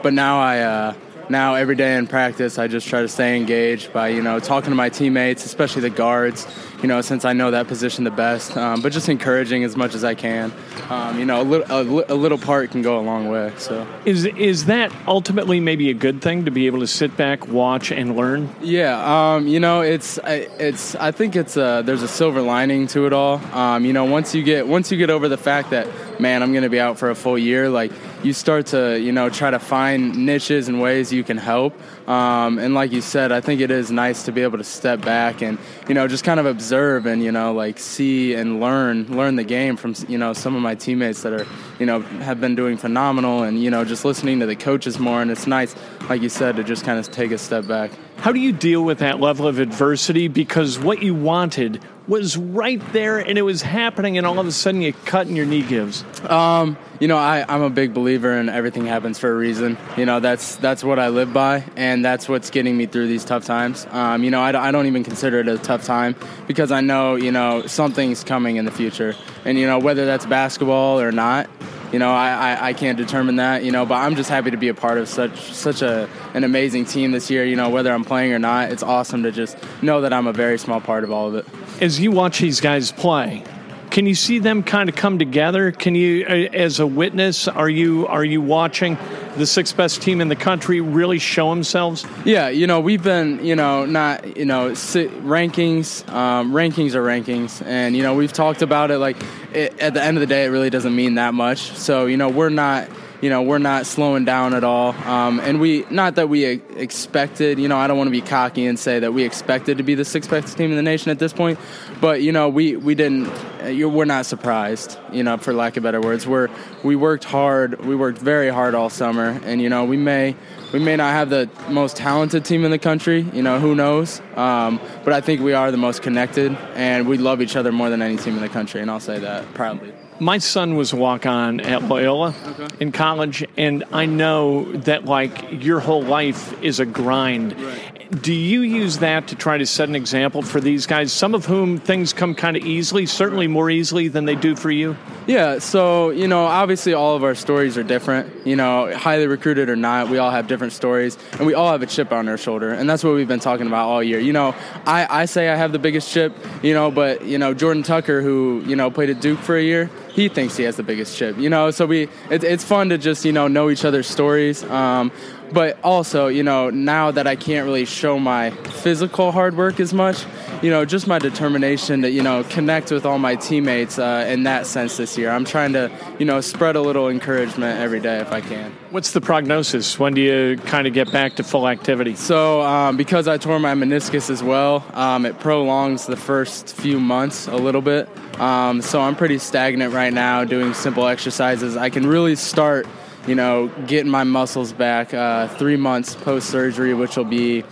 but 0.03 0.13
now 0.13 0.39
I 0.39 0.59
uh, 0.59 0.93
now 1.27 1.55
every 1.55 1.75
day 1.75 1.97
in 1.97 2.07
practice, 2.07 2.59
I 2.59 2.67
just 2.67 2.87
try 2.87 3.01
to 3.01 3.07
stay 3.07 3.35
engaged 3.35 3.91
by 3.91 4.09
you 4.09 4.21
know 4.21 4.39
talking 4.39 4.69
to 4.69 4.75
my 4.75 4.89
teammates, 4.89 5.43
especially 5.45 5.81
the 5.81 5.89
guards. 5.89 6.47
You 6.81 6.87
know, 6.87 7.01
since 7.01 7.25
I 7.25 7.33
know 7.33 7.51
that 7.51 7.67
position 7.67 8.05
the 8.05 8.11
best, 8.11 8.55
um, 8.55 8.81
but 8.81 8.93
just 8.93 9.09
encouraging 9.09 9.63
as 9.63 9.75
much 9.75 9.95
as 9.95 10.03
I 10.03 10.15
can. 10.15 10.53
Um, 10.89 11.19
you 11.19 11.25
know, 11.25 11.41
a 11.41 11.43
little, 11.43 11.69
a, 11.69 12.13
a, 12.13 12.15
little 12.15 12.37
part 12.37 12.71
can 12.71 12.81
go 12.81 12.97
a 12.97 13.01
long 13.01 13.27
way. 13.27 13.51
So, 13.57 13.85
is 14.05 14.25
is 14.25 14.65
that 14.65 14.93
ultimately 15.07 15.59
maybe 15.59 15.89
a 15.89 15.93
good 15.93 16.21
thing 16.21 16.45
to 16.45 16.51
be 16.51 16.67
able 16.67 16.79
to 16.79 16.87
sit 16.87 17.17
back, 17.17 17.47
watch, 17.47 17.91
and 17.91 18.15
learn? 18.15 18.49
Yeah, 18.61 19.35
um, 19.35 19.47
you 19.47 19.59
know, 19.59 19.81
it's 19.81 20.19
it's. 20.25 20.95
I 20.95 21.11
think 21.11 21.35
it's 21.35 21.57
a, 21.57 21.83
there's 21.85 22.03
a 22.03 22.07
silver 22.07 22.41
lining 22.41 22.87
to 22.87 23.05
it 23.07 23.13
all. 23.13 23.37
Um, 23.53 23.83
you 23.83 23.91
know, 23.91 24.05
once 24.05 24.33
you 24.33 24.41
get 24.41 24.67
once 24.67 24.89
you 24.91 24.97
get 24.97 25.09
over 25.09 25.27
the 25.27 25.37
fact 25.37 25.71
that 25.71 25.87
man, 26.19 26.43
I'm 26.43 26.51
going 26.51 26.63
to 26.63 26.69
be 26.69 26.79
out 26.79 26.97
for 26.97 27.09
a 27.09 27.15
full 27.15 27.37
year, 27.37 27.69
like 27.69 27.91
you 28.23 28.33
start 28.33 28.67
to 28.67 28.99
you 28.99 29.11
know 29.11 29.29
try 29.29 29.51
to 29.51 29.59
find 29.59 30.25
niches 30.25 30.67
and 30.67 30.81
ways 30.81 31.11
you 31.11 31.23
can 31.23 31.37
help. 31.37 31.73
Um, 32.07 32.57
and 32.57 32.73
like 32.73 32.91
you 32.91 33.01
said, 33.01 33.31
I 33.31 33.41
think 33.41 33.61
it 33.61 33.69
is 33.69 33.91
nice 33.91 34.23
to 34.23 34.31
be 34.31 34.41
able 34.41 34.57
to 34.57 34.63
step 34.63 35.01
back 35.01 35.41
and 35.41 35.57
you 35.87 35.93
know 35.93 36.07
just 36.07 36.23
kind 36.23 36.39
of 36.39 36.45
observe 36.45 36.68
and 36.71 37.23
you 37.23 37.31
know 37.31 37.53
like 37.53 37.79
see 37.79 38.33
and 38.33 38.59
learn 38.59 39.05
learn 39.15 39.35
the 39.35 39.43
game 39.43 39.75
from 39.75 39.95
you 40.07 40.17
know 40.17 40.33
some 40.33 40.55
of 40.55 40.61
my 40.61 40.75
teammates 40.75 41.21
that 41.23 41.33
are 41.33 41.45
you 41.79 41.85
know 41.85 42.01
have 42.01 42.39
been 42.39 42.55
doing 42.55 42.77
phenomenal 42.77 43.43
and 43.43 43.61
you 43.61 43.69
know 43.69 43.83
just 43.83 44.05
listening 44.05 44.39
to 44.39 44.45
the 44.45 44.55
coaches 44.55 44.99
more. 44.99 45.21
And 45.21 45.31
it's 45.31 45.47
nice, 45.47 45.75
like 46.09 46.21
you 46.21 46.29
said, 46.29 46.55
to 46.57 46.63
just 46.63 46.85
kind 46.85 46.99
of 46.99 47.09
take 47.11 47.31
a 47.31 47.37
step 47.37 47.67
back. 47.67 47.91
How 48.21 48.33
do 48.33 48.39
you 48.41 48.51
deal 48.51 48.83
with 48.83 48.99
that 48.99 49.21
level 49.21 49.47
of 49.47 49.59
adversity? 49.59 50.27
Because 50.27 50.77
what 50.77 51.01
you 51.01 51.15
wanted 51.15 51.81
was 52.05 52.35
right 52.35 52.81
there 52.91 53.17
and 53.17 53.37
it 53.37 53.43
was 53.43 53.61
happening, 53.61 54.17
and 54.17 54.27
all 54.27 54.37
of 54.39 54.45
a 54.45 54.51
sudden 54.51 54.81
you 54.81 54.91
cut 54.91 55.27
and 55.27 55.37
your 55.37 55.45
knee 55.45 55.61
gives? 55.61 56.03
Um, 56.29 56.77
you 56.99 57.07
know, 57.07 57.17
I, 57.17 57.45
I'm 57.47 57.61
a 57.61 57.69
big 57.69 57.93
believer 57.93 58.33
in 58.33 58.49
everything 58.49 58.85
happens 58.85 59.17
for 59.19 59.31
a 59.31 59.35
reason. 59.35 59.77
You 59.95 60.05
know, 60.05 60.19
that's 60.19 60.57
that's 60.57 60.83
what 60.83 60.99
I 60.99 61.07
live 61.07 61.31
by, 61.31 61.63
and 61.77 62.03
that's 62.03 62.27
what's 62.27 62.49
getting 62.49 62.75
me 62.75 62.87
through 62.87 63.07
these 63.07 63.23
tough 63.23 63.45
times. 63.45 63.87
Um, 63.91 64.21
you 64.21 64.31
know, 64.31 64.41
I, 64.41 64.67
I 64.67 64.71
don't 64.71 64.87
even 64.87 65.05
consider 65.05 65.39
it 65.39 65.47
a 65.47 65.57
tough 65.57 65.85
time 65.85 66.15
because 66.45 66.73
I 66.73 66.81
know, 66.81 67.15
you 67.15 67.31
know, 67.31 67.67
something's 67.67 68.25
coming 68.25 68.57
in 68.57 68.65
the 68.65 68.71
future. 68.71 69.15
And, 69.45 69.57
you 69.57 69.65
know, 69.65 69.79
whether 69.79 70.05
that's 70.05 70.25
basketball 70.25 70.99
or 70.99 71.13
not, 71.13 71.49
you 71.91 71.99
know, 71.99 72.11
I, 72.11 72.53
I, 72.53 72.67
I, 72.67 72.73
can't 72.73 72.97
determine 72.97 73.37
that, 73.37 73.63
you 73.63 73.71
know, 73.71 73.85
but 73.85 73.95
I'm 73.95 74.15
just 74.15 74.29
happy 74.29 74.51
to 74.51 74.57
be 74.57 74.67
a 74.67 74.73
part 74.73 74.97
of 74.97 75.07
such 75.07 75.53
such 75.53 75.81
a 75.81 76.07
an 76.33 76.43
amazing 76.43 76.85
team 76.85 77.11
this 77.11 77.29
year. 77.29 77.45
You 77.45 77.55
know, 77.55 77.69
whether 77.69 77.91
I'm 77.91 78.03
playing 78.03 78.33
or 78.33 78.39
not, 78.39 78.71
it's 78.71 78.83
awesome 78.83 79.23
to 79.23 79.31
just 79.31 79.57
know 79.81 80.01
that 80.01 80.13
I'm 80.13 80.27
a 80.27 80.33
very 80.33 80.59
small 80.59 80.81
part 80.81 81.03
of 81.03 81.11
all 81.11 81.29
of 81.29 81.35
it. 81.35 81.45
As 81.81 81.99
you 81.99 82.11
watch 82.11 82.39
these 82.39 82.61
guys 82.61 82.91
play, 82.91 83.43
can 83.89 84.05
you 84.05 84.15
see 84.15 84.39
them 84.39 84.63
kind 84.63 84.89
of 84.89 84.95
come 84.95 85.19
together? 85.19 85.71
Can 85.71 85.95
you, 85.95 86.25
uh, 86.25 86.55
as 86.55 86.79
a 86.79 86.87
witness, 86.87 87.47
are 87.47 87.69
you 87.69 88.07
are 88.07 88.23
you 88.23 88.41
watching 88.41 88.97
the 89.37 89.45
sixth 89.45 89.75
best 89.75 90.01
team 90.01 90.21
in 90.21 90.27
the 90.27 90.35
country 90.35 90.81
really 90.81 91.19
show 91.19 91.49
themselves? 91.49 92.05
Yeah, 92.25 92.49
you 92.49 92.67
know 92.67 92.79
we've 92.79 93.03
been, 93.03 93.43
you 93.43 93.55
know, 93.55 93.85
not 93.85 94.37
you 94.37 94.45
know 94.45 94.71
rankings, 94.71 96.07
um, 96.09 96.51
rankings 96.51 96.95
are 96.95 97.03
rankings, 97.03 97.65
and 97.65 97.95
you 97.95 98.03
know 98.03 98.13
we've 98.15 98.33
talked 98.33 98.61
about 98.61 98.91
it. 98.91 98.99
Like 98.99 99.17
it, 99.53 99.79
at 99.79 99.93
the 99.93 100.03
end 100.03 100.17
of 100.17 100.21
the 100.21 100.27
day, 100.27 100.45
it 100.45 100.49
really 100.49 100.69
doesn't 100.69 100.95
mean 100.95 101.15
that 101.15 101.33
much. 101.33 101.71
So 101.71 102.05
you 102.05 102.17
know 102.17 102.29
we're 102.29 102.49
not 102.49 102.89
you 103.21 103.29
know, 103.29 103.41
we're 103.41 103.57
not 103.57 103.85
slowing 103.85 104.25
down 104.25 104.53
at 104.53 104.63
all. 104.63 104.93
Um, 105.07 105.39
and 105.39 105.59
we, 105.59 105.85
not 105.89 106.15
that 106.15 106.29
we 106.29 106.45
expected, 106.45 107.59
you 107.59 107.67
know, 107.67 107.77
I 107.77 107.87
don't 107.87 107.97
want 107.97 108.07
to 108.07 108.11
be 108.11 108.21
cocky 108.21 108.65
and 108.65 108.79
say 108.79 108.99
that 108.99 109.13
we 109.13 109.23
expected 109.23 109.77
to 109.77 109.83
be 109.83 109.95
the 109.95 110.05
sixth 110.05 110.29
best 110.29 110.57
team 110.57 110.69
in 110.71 110.77
the 110.77 110.83
nation 110.83 111.11
at 111.11 111.19
this 111.19 111.33
point, 111.33 111.59
but 111.99 112.21
you 112.21 112.31
know, 112.31 112.49
we 112.49 112.75
we 112.75 112.95
didn't. 112.95 113.29
We're 113.59 114.05
not 114.05 114.25
surprised, 114.25 114.97
you 115.11 115.21
know, 115.21 115.37
for 115.37 115.53
lack 115.53 115.75
of 115.77 115.83
better 115.83 116.01
words. 116.01 116.25
We're 116.25 116.49
we 116.83 116.95
worked 116.95 117.25
hard. 117.25 117.85
We 117.85 117.95
worked 117.95 118.19
very 118.19 118.49
hard 118.49 118.73
all 118.73 118.89
summer, 118.89 119.39
and 119.43 119.61
you 119.61 119.69
know, 119.69 119.83
we 119.83 119.97
may 119.97 120.35
we 120.71 120.79
may 120.79 120.95
not 120.95 121.11
have 121.11 121.29
the 121.29 121.49
most 121.69 121.97
talented 121.97 122.45
team 122.45 122.63
in 122.63 122.71
the 122.71 122.79
country. 122.79 123.21
You 123.33 123.43
know, 123.43 123.59
who 123.59 123.75
knows? 123.75 124.21
Um, 124.35 124.79
but 125.03 125.13
I 125.13 125.21
think 125.21 125.41
we 125.41 125.53
are 125.53 125.71
the 125.71 125.77
most 125.77 126.01
connected, 126.01 126.57
and 126.75 127.07
we 127.07 127.17
love 127.17 127.41
each 127.41 127.55
other 127.55 127.71
more 127.71 127.89
than 127.89 128.01
any 128.01 128.17
team 128.17 128.35
in 128.35 128.41
the 128.41 128.49
country, 128.49 128.81
and 128.81 128.89
I'll 128.89 128.99
say 128.99 129.19
that 129.19 129.53
proudly 129.53 129.93
my 130.19 130.37
son 130.37 130.75
was 130.75 130.93
a 130.93 130.95
walk 130.95 131.25
on 131.25 131.59
at 131.61 131.83
Loyola 131.83 132.35
okay. 132.45 132.67
in 132.79 132.91
college, 132.91 133.45
and 133.57 133.83
I 133.91 134.05
know 134.05 134.71
that 134.71 135.05
like 135.05 135.63
your 135.63 135.79
whole 135.79 136.03
life 136.03 136.61
is 136.61 136.79
a 136.79 136.85
grind. 136.85 137.59
Right. 137.59 137.95
Do 138.23 138.33
you 138.33 138.61
use 138.61 138.97
that 138.99 139.27
to 139.27 139.35
try 139.35 139.59
to 139.59 139.67
set 139.67 139.87
an 139.87 139.95
example 139.95 140.41
for 140.41 140.59
these 140.59 140.87
guys, 140.87 141.13
some 141.13 141.35
of 141.35 141.45
whom 141.45 141.77
things 141.77 142.11
come 142.11 142.33
kind 142.33 142.57
of 142.57 142.65
easily, 142.65 143.05
certainly 143.05 143.45
more 143.45 143.69
easily 143.69 144.07
than 144.07 144.25
they 144.25 144.33
do 144.33 144.55
for 144.55 144.71
you? 144.71 144.97
Yeah, 145.27 145.59
so, 145.59 146.09
you 146.09 146.27
know, 146.27 146.45
obviously 146.45 146.95
all 146.95 147.15
of 147.15 147.23
our 147.23 147.35
stories 147.35 147.77
are 147.77 147.83
different. 147.83 148.47
You 148.47 148.55
know, 148.55 148.91
highly 148.97 149.27
recruited 149.27 149.69
or 149.69 149.75
not, 149.75 150.09
we 150.09 150.17
all 150.17 150.31
have 150.31 150.47
different 150.47 150.73
stories, 150.73 151.19
and 151.33 151.45
we 151.45 151.53
all 151.53 151.71
have 151.71 151.83
a 151.83 151.85
chip 151.85 152.11
on 152.11 152.27
our 152.27 152.37
shoulder, 152.37 152.71
and 152.71 152.89
that's 152.89 153.03
what 153.03 153.13
we've 153.13 153.27
been 153.27 153.39
talking 153.39 153.67
about 153.67 153.87
all 153.87 154.01
year. 154.01 154.19
You 154.19 154.33
know, 154.33 154.55
I, 154.87 155.21
I 155.21 155.25
say 155.25 155.49
I 155.49 155.55
have 155.55 155.71
the 155.71 155.77
biggest 155.77 156.11
chip, 156.11 156.35
you 156.63 156.73
know, 156.73 156.89
but, 156.89 157.25
you 157.25 157.37
know, 157.37 157.53
Jordan 157.53 157.83
Tucker, 157.83 158.23
who, 158.23 158.63
you 158.65 158.75
know, 158.75 158.89
played 158.89 159.11
at 159.11 159.21
Duke 159.21 159.37
for 159.37 159.55
a 159.55 159.61
year, 159.61 159.87
he 160.19 160.27
thinks 160.27 160.57
he 160.57 160.63
has 160.63 160.75
the 160.75 160.83
biggest 160.83 161.15
chip. 161.17 161.37
You 161.37 161.49
know, 161.49 161.71
so 161.71 161.85
we 161.85 162.09
it, 162.29 162.43
it's 162.43 162.63
fun 162.63 162.89
to 162.89 162.97
just 162.97 163.23
you 163.23 163.31
know 163.31 163.47
know 163.47 163.69
each 163.69 163.85
other's 163.85 164.07
stories. 164.07 164.63
Um, 164.65 165.11
but 165.51 165.77
also, 165.83 166.27
you 166.27 166.43
know, 166.43 166.69
now 166.69 167.11
that 167.11 167.27
I 167.27 167.35
can't 167.35 167.65
really 167.65 167.85
show 167.85 168.19
my 168.19 168.51
physical 168.51 169.31
hard 169.31 169.57
work 169.57 169.79
as 169.79 169.93
much, 169.93 170.25
you 170.61 170.69
know, 170.69 170.85
just 170.85 171.07
my 171.07 171.19
determination 171.19 172.01
to, 172.01 172.11
you 172.11 172.21
know, 172.21 172.43
connect 172.43 172.91
with 172.91 173.05
all 173.05 173.17
my 173.17 173.35
teammates 173.35 173.97
uh, 173.97 174.25
in 174.27 174.43
that 174.43 174.67
sense 174.67 174.97
this 174.97 175.17
year. 175.17 175.29
I'm 175.31 175.45
trying 175.45 175.73
to, 175.73 175.89
you 176.19 176.25
know, 176.25 176.41
spread 176.41 176.75
a 176.75 176.81
little 176.81 177.07
encouragement 177.07 177.79
every 177.79 177.99
day 177.99 178.19
if 178.19 178.31
I 178.31 178.41
can. 178.41 178.71
What's 178.89 179.11
the 179.11 179.21
prognosis? 179.21 179.97
When 179.97 180.13
do 180.13 180.21
you 180.21 180.57
kind 180.65 180.85
of 180.87 180.93
get 180.93 181.11
back 181.11 181.35
to 181.35 181.43
full 181.43 181.67
activity? 181.67 182.15
So, 182.15 182.61
um, 182.61 182.97
because 182.97 183.27
I 183.27 183.37
tore 183.37 183.59
my 183.59 183.73
meniscus 183.73 184.29
as 184.29 184.43
well, 184.43 184.85
um, 184.93 185.25
it 185.25 185.39
prolongs 185.39 186.07
the 186.07 186.17
first 186.17 186.73
few 186.75 186.99
months 186.99 187.47
a 187.47 187.55
little 187.55 187.81
bit. 187.81 188.09
Um, 188.39 188.81
so 188.81 189.01
I'm 189.01 189.15
pretty 189.15 189.37
stagnant 189.37 189.93
right 189.93 190.13
now 190.13 190.43
doing 190.45 190.73
simple 190.73 191.07
exercises. 191.07 191.75
I 191.75 191.89
can 191.89 192.07
really 192.07 192.35
start, 192.35 192.87
you 193.27 193.35
know, 193.35 193.67
getting 193.87 194.11
my 194.11 194.23
muscles 194.23 194.73
back 194.73 195.13
uh, 195.13 195.47
three 195.47 195.77
months 195.77 196.15
post 196.15 196.49
surgery, 196.49 196.93
which 196.93 197.17
will 197.17 197.25
be 197.25 197.63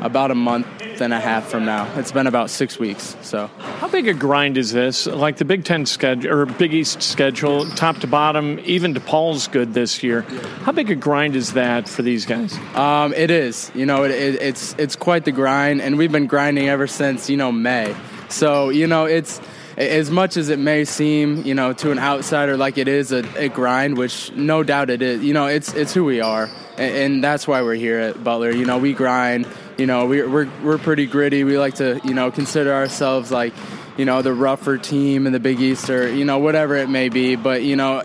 about 0.00 0.30
a 0.30 0.34
month 0.34 0.66
and 1.00 1.12
a 1.12 1.20
half 1.20 1.48
from 1.48 1.64
now. 1.64 1.90
It's 1.98 2.12
been 2.12 2.26
about 2.26 2.50
six 2.50 2.78
weeks. 2.78 3.16
So, 3.22 3.46
how 3.78 3.88
big 3.88 4.08
a 4.08 4.14
grind 4.14 4.58
is 4.58 4.72
this? 4.72 5.06
Like 5.06 5.36
the 5.36 5.44
Big 5.44 5.64
Ten 5.64 5.86
schedule 5.86 6.32
or 6.32 6.46
Big 6.46 6.74
East 6.74 7.02
schedule, 7.02 7.66
top 7.70 7.98
to 7.98 8.06
bottom, 8.06 8.60
even 8.64 8.94
DePaul's 8.94 9.48
good 9.48 9.74
this 9.74 10.02
year. 10.02 10.22
How 10.62 10.72
big 10.72 10.90
a 10.90 10.94
grind 10.94 11.36
is 11.36 11.52
that 11.54 11.88
for 11.88 12.02
these 12.02 12.26
guys? 12.26 12.54
Um, 12.74 13.12
it 13.14 13.30
is. 13.30 13.70
You 13.74 13.86
know, 13.86 14.04
it, 14.04 14.10
it, 14.10 14.42
it's 14.42 14.74
it's 14.78 14.96
quite 14.96 15.24
the 15.24 15.32
grind, 15.32 15.80
and 15.80 15.98
we've 15.98 16.12
been 16.12 16.26
grinding 16.26 16.68
ever 16.68 16.86
since 16.86 17.30
you 17.30 17.36
know 17.36 17.52
May. 17.52 17.94
So 18.28 18.70
you 18.70 18.86
know, 18.86 19.04
it's 19.04 19.40
as 19.76 20.10
much 20.10 20.36
as 20.36 20.48
it 20.48 20.58
may 20.58 20.84
seem, 20.84 21.44
you 21.44 21.54
know, 21.54 21.72
to 21.74 21.90
an 21.90 21.98
outsider 21.98 22.56
like 22.56 22.78
it 22.78 22.88
is 22.88 23.12
a, 23.12 23.24
a 23.36 23.48
grind, 23.48 23.98
which 23.98 24.32
no 24.32 24.62
doubt 24.62 24.88
it 24.88 25.02
is. 25.02 25.22
You 25.22 25.34
know, 25.34 25.46
it's 25.46 25.74
it's 25.74 25.92
who 25.92 26.04
we 26.04 26.20
are, 26.20 26.48
and, 26.78 26.96
and, 26.96 27.24
that's 27.24 27.46
why 27.46 27.62
we're 27.62 27.74
here 27.74 27.98
at 27.98 28.22
Butler. 28.22 28.50
You 28.50 28.64
know, 28.64 28.78
we 28.78 28.94
grind. 28.94 29.46
You 29.76 29.86
know, 29.86 30.06
we, 30.06 30.22
we're 30.22 30.48
we're 30.62 30.78
pretty 30.78 31.06
gritty. 31.06 31.44
We 31.44 31.58
like 31.58 31.74
to, 31.74 32.00
you 32.04 32.14
know, 32.14 32.30
consider 32.30 32.72
ourselves 32.72 33.30
like, 33.30 33.52
you 33.98 34.06
know, 34.06 34.22
the 34.22 34.32
rougher 34.32 34.78
team 34.78 35.26
in 35.26 35.34
the 35.34 35.40
Big 35.40 35.60
East, 35.60 35.90
or 35.90 36.08
you 36.10 36.24
know, 36.24 36.38
whatever 36.38 36.76
it 36.76 36.88
may 36.88 37.08
be. 37.08 37.36
But 37.36 37.62
you 37.62 37.76
know. 37.76 38.02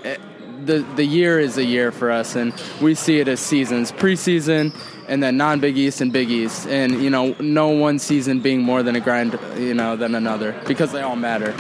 The, 0.66 0.86
the 0.96 1.04
year 1.04 1.40
is 1.40 1.58
a 1.58 1.66
year 1.66 1.92
for 1.92 2.12
us, 2.12 2.36
and 2.36 2.54
we 2.82 2.94
see 2.94 3.20
it 3.20 3.28
as 3.28 3.40
seasons. 3.40 3.92
Preseason, 3.92 4.76
and 5.08 5.22
then 5.22 5.38
non 5.38 5.60
Big 5.60 5.78
East 5.78 6.02
and 6.02 6.14
Big 6.14 6.30
East, 6.30 6.68
and 6.68 7.02
you 7.02 7.10
know, 7.10 7.36
no 7.40 7.70
one 7.70 8.00
season 8.00 8.40
being 8.40 8.62
more 8.62 8.84
than 8.84 8.96
a 8.96 9.00
grind, 9.00 9.38
you 9.58 9.74
know, 9.74 9.96
than 9.96 10.16
another 10.16 10.60
because 10.68 10.92
they 10.92 11.02
all 11.02 11.16
matter. 11.16 11.56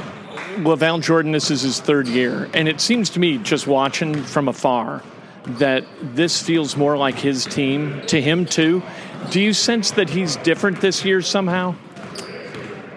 Well, 0.60 0.75
Val 0.75 1.00
Jordan, 1.00 1.31
this 1.31 1.50
is 1.50 1.62
his 1.62 1.79
third 1.79 2.08
year, 2.08 2.50
and 2.53 2.67
it 2.67 2.79
seems 2.79 3.10
to 3.12 3.20
me, 3.20 3.38
just 3.38 3.67
watching 3.67 4.24
from 4.24 4.48
afar, 4.48 5.01
that 5.46 5.86
this 6.01 6.41
feels 6.41 6.77
more 6.77 6.98
like 6.98 7.15
his 7.15 7.46
team 7.46 8.01
to 8.08 8.22
him 8.22 8.46
too. 8.46 8.84
Do 9.31 9.41
you 9.41 9.53
sense 9.53 9.91
that 9.91 10.10
he's 10.10 10.36
different 10.38 10.81
this 10.81 11.03
year 11.03 11.22
somehow? 11.22 11.75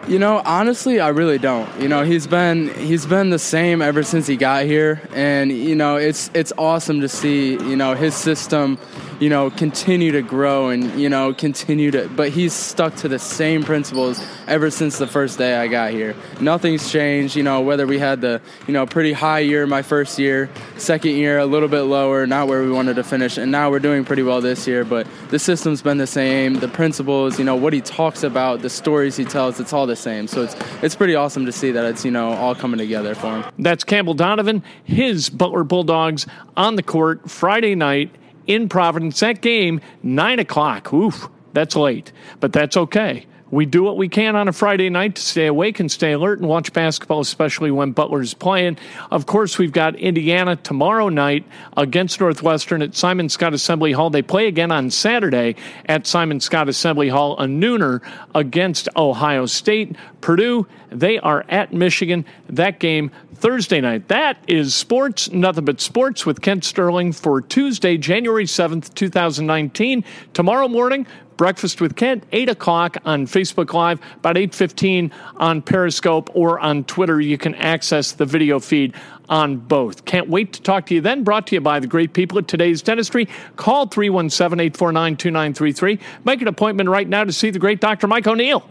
You 0.06 0.18
know, 0.18 0.42
honestly, 0.44 1.00
I 1.00 1.08
really 1.08 1.38
don't. 1.38 1.80
You 1.80 1.88
know, 1.88 2.04
he's 2.04 2.26
been 2.26 2.68
he's 2.74 3.06
been 3.06 3.30
the 3.30 3.38
same 3.38 3.80
ever 3.80 4.02
since 4.02 4.26
he 4.26 4.36
got 4.36 4.64
here, 4.66 5.00
and 5.14 5.50
you 5.50 5.74
know, 5.74 5.96
it's 5.96 6.30
it's 6.34 6.52
awesome 6.58 7.00
to 7.00 7.08
see 7.08 7.52
you 7.52 7.76
know 7.76 7.94
his 7.94 8.14
system 8.14 8.78
you 9.24 9.30
know, 9.30 9.48
continue 9.48 10.12
to 10.12 10.20
grow 10.20 10.68
and, 10.68 11.00
you 11.00 11.08
know, 11.08 11.32
continue 11.32 11.90
to, 11.90 12.10
but 12.10 12.28
he's 12.28 12.52
stuck 12.52 12.94
to 12.94 13.08
the 13.08 13.18
same 13.18 13.62
principles 13.62 14.22
ever 14.46 14.70
since 14.70 14.98
the 14.98 15.06
first 15.06 15.38
day 15.38 15.56
I 15.56 15.66
got 15.66 15.92
here. 15.92 16.14
Nothing's 16.42 16.92
changed, 16.92 17.34
you 17.34 17.42
know, 17.42 17.62
whether 17.62 17.86
we 17.86 17.98
had 17.98 18.20
the, 18.20 18.42
you 18.66 18.74
know, 18.74 18.84
pretty 18.84 19.14
high 19.14 19.38
year 19.38 19.66
my 19.66 19.80
first 19.80 20.18
year, 20.18 20.50
second 20.76 21.12
year 21.12 21.38
a 21.38 21.46
little 21.46 21.70
bit 21.70 21.84
lower, 21.84 22.26
not 22.26 22.48
where 22.48 22.62
we 22.62 22.70
wanted 22.70 22.96
to 22.96 23.02
finish, 23.02 23.38
and 23.38 23.50
now 23.50 23.70
we're 23.70 23.78
doing 23.78 24.04
pretty 24.04 24.22
well 24.22 24.42
this 24.42 24.66
year, 24.66 24.84
but 24.84 25.06
the 25.30 25.38
system's 25.38 25.80
been 25.80 25.96
the 25.96 26.06
same, 26.06 26.56
the 26.56 26.68
principles, 26.68 27.38
you 27.38 27.46
know, 27.46 27.56
what 27.56 27.72
he 27.72 27.80
talks 27.80 28.24
about, 28.24 28.60
the 28.60 28.68
stories 28.68 29.16
he 29.16 29.24
tells, 29.24 29.58
it's 29.58 29.72
all 29.72 29.86
the 29.86 29.96
same. 29.96 30.26
So 30.26 30.42
it's, 30.42 30.54
it's 30.82 30.94
pretty 30.94 31.14
awesome 31.14 31.46
to 31.46 31.52
see 31.52 31.70
that 31.70 31.86
it's, 31.86 32.04
you 32.04 32.10
know, 32.10 32.34
all 32.34 32.54
coming 32.54 32.76
together 32.76 33.14
for 33.14 33.40
him. 33.40 33.44
That's 33.58 33.84
Campbell 33.84 34.12
Donovan, 34.12 34.62
his 34.84 35.30
Butler 35.30 35.64
Bulldogs 35.64 36.26
on 36.58 36.76
the 36.76 36.82
court 36.82 37.30
Friday 37.30 37.74
night 37.74 38.14
in 38.46 38.68
Providence. 38.68 39.20
That 39.20 39.40
game, 39.40 39.80
9 40.02 40.38
o'clock. 40.38 40.92
Oof, 40.92 41.28
that's 41.52 41.76
late, 41.76 42.12
but 42.40 42.52
that's 42.52 42.76
okay. 42.76 43.26
We 43.54 43.66
do 43.66 43.84
what 43.84 43.96
we 43.96 44.08
can 44.08 44.34
on 44.34 44.48
a 44.48 44.52
Friday 44.52 44.90
night 44.90 45.14
to 45.14 45.22
stay 45.22 45.46
awake 45.46 45.78
and 45.78 45.90
stay 45.90 46.10
alert 46.10 46.40
and 46.40 46.48
watch 46.48 46.72
basketball, 46.72 47.20
especially 47.20 47.70
when 47.70 47.92
Butler's 47.92 48.34
playing. 48.34 48.78
Of 49.12 49.26
course, 49.26 49.58
we've 49.58 49.70
got 49.70 49.94
Indiana 49.94 50.56
tomorrow 50.56 51.08
night 51.08 51.46
against 51.76 52.18
Northwestern 52.18 52.82
at 52.82 52.96
Simon 52.96 53.28
Skjodt 53.28 53.54
Assembly 53.54 53.92
Hall. 53.92 54.10
They 54.10 54.22
play 54.22 54.48
again 54.48 54.72
on 54.72 54.90
Saturday 54.90 55.54
at 55.86 56.04
Simon 56.04 56.40
Skjodt 56.40 56.66
Assembly 56.66 57.08
Hall, 57.08 57.38
a 57.38 57.44
nooner 57.44 58.00
against 58.34 58.88
Ohio 58.96 59.46
State. 59.46 59.94
Purdue, 60.20 60.66
they 60.90 61.20
are 61.20 61.44
at 61.48 61.72
Michigan. 61.72 62.24
That 62.48 62.80
game 62.80 63.12
Thursday 63.44 63.80
night. 63.80 64.08
That 64.08 64.38
is 64.48 64.74
sports, 64.74 65.30
nothing 65.30 65.66
but 65.66 65.80
sports 65.80 66.24
with 66.24 66.40
Kent 66.40 66.64
Sterling 66.64 67.12
for 67.12 67.42
Tuesday, 67.42 67.98
January 67.98 68.46
7th, 68.46 68.94
2019. 68.94 70.02
Tomorrow 70.32 70.68
morning, 70.68 71.06
Breakfast 71.36 71.80
with 71.80 71.96
Kent, 71.96 72.24
8 72.32 72.48
o'clock 72.48 72.96
on 73.04 73.26
Facebook 73.26 73.72
Live, 73.72 74.00
about 74.16 74.36
8.15 74.36 75.10
on 75.36 75.62
Periscope 75.62 76.30
or 76.34 76.60
on 76.60 76.84
Twitter. 76.84 77.20
You 77.20 77.38
can 77.38 77.54
access 77.56 78.12
the 78.12 78.26
video 78.26 78.60
feed 78.60 78.94
on 79.28 79.56
both. 79.56 80.04
Can't 80.04 80.28
wait 80.28 80.52
to 80.52 80.62
talk 80.62 80.86
to 80.86 80.94
you 80.94 81.00
then. 81.00 81.24
Brought 81.24 81.48
to 81.48 81.56
you 81.56 81.60
by 81.60 81.80
the 81.80 81.86
great 81.86 82.12
people 82.12 82.38
at 82.38 82.48
Today's 82.48 82.82
Dentistry. 82.82 83.28
Call 83.56 83.86
317-849-2933. 83.88 86.00
Make 86.24 86.42
an 86.42 86.48
appointment 86.48 86.88
right 86.88 87.08
now 87.08 87.24
to 87.24 87.32
see 87.32 87.50
the 87.50 87.58
great 87.58 87.80
Dr. 87.80 88.06
Mike 88.06 88.26
O'Neill. 88.26 88.68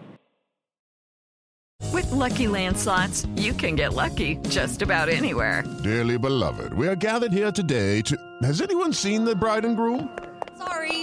With 1.91 2.09
Lucky 2.11 2.47
Land 2.47 2.77
slots, 2.77 3.25
you 3.35 3.53
can 3.53 3.75
get 3.75 3.93
lucky 3.93 4.37
just 4.47 4.81
about 4.81 5.09
anywhere. 5.09 5.63
Dearly 5.83 6.17
beloved, 6.17 6.73
we 6.73 6.87
are 6.87 6.95
gathered 6.95 7.33
here 7.33 7.51
today 7.51 8.01
to... 8.03 8.17
Has 8.41 8.61
anyone 8.61 8.93
seen 8.93 9.25
the 9.25 9.35
bride 9.35 9.65
and 9.65 9.75
groom? 9.75 10.09
Sorry, 10.57 11.02